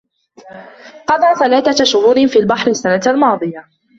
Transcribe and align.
قضى 1.07 1.35
ثلاثة 1.39 1.83
شهور 1.83 2.27
في 2.27 2.39
البحر 2.39 2.67
السنة 2.71 3.01
الماضية. 3.07 3.67